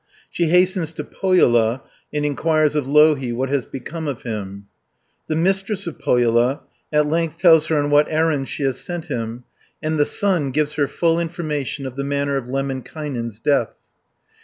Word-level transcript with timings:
She 0.31 0.45
hastens 0.47 0.93
to 0.93 1.03
Pohjola 1.03 1.83
and 2.11 2.25
inquires 2.25 2.75
of 2.75 2.87
Louhi 2.87 3.31
what 3.31 3.49
has 3.49 3.67
become 3.67 4.07
of 4.07 4.23
him 4.23 4.65
(1 5.27 5.27
100). 5.27 5.27
The 5.27 5.35
Mistress 5.35 5.85
of 5.85 5.99
Pohjola 5.99 6.61
at 6.91 7.05
length 7.07 7.37
tells 7.37 7.67
her 7.67 7.77
on 7.77 7.91
what 7.91 8.09
errand 8.09 8.49
she 8.49 8.63
has 8.63 8.79
sent 8.79 9.05
him, 9.11 9.43
and 9.79 9.99
the 9.99 10.05
sun 10.05 10.49
gives 10.49 10.73
her 10.73 10.87
full 10.87 11.19
information 11.19 11.85
of 11.85 11.95
the 11.95 12.03
manner 12.03 12.35
of 12.35 12.47
Lemminkainen's 12.47 13.39
death 13.39 13.77
(101 13.77 13.77
194). 13.77 13.77